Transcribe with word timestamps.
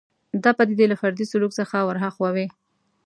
دا 0.43 0.51
پدیدې 0.57 0.85
له 0.91 0.95
فردي 1.01 1.25
سلوک 1.31 1.51
څخه 1.59 1.77
ورهاخوا 1.87 2.29
وي 2.35 2.47